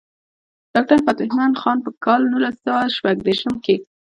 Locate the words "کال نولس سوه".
2.05-2.83